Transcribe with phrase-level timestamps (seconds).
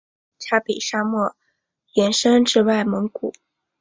[0.39, 1.35] 察北沙漠
[1.93, 3.31] 延伸至外蒙古。